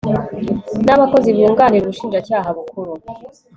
[0.85, 2.91] n Abakozi bunganira Ubushinjacyaha Bukuru